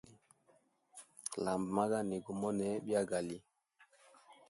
[1.43, 3.37] Lamba magani gumone byagali.